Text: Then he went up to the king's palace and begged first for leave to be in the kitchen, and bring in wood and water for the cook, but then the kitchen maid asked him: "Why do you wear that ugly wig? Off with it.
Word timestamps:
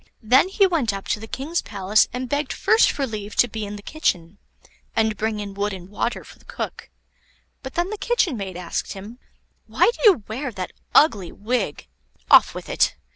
Then 0.23 0.49
he 0.49 0.65
went 0.65 0.91
up 0.93 1.07
to 1.09 1.19
the 1.19 1.27
king's 1.27 1.61
palace 1.61 2.07
and 2.11 2.27
begged 2.27 2.53
first 2.53 2.91
for 2.91 3.05
leave 3.05 3.35
to 3.35 3.47
be 3.47 3.67
in 3.67 3.75
the 3.75 3.83
kitchen, 3.83 4.39
and 4.95 5.15
bring 5.15 5.39
in 5.39 5.53
wood 5.53 5.73
and 5.73 5.89
water 5.89 6.23
for 6.23 6.39
the 6.39 6.45
cook, 6.45 6.89
but 7.61 7.75
then 7.75 7.91
the 7.91 7.99
kitchen 7.99 8.35
maid 8.35 8.57
asked 8.57 8.93
him: 8.93 9.19
"Why 9.67 9.91
do 9.93 10.01
you 10.09 10.23
wear 10.27 10.51
that 10.53 10.71
ugly 10.95 11.31
wig? 11.31 11.85
Off 12.31 12.55
with 12.55 12.67
it. 12.67 12.95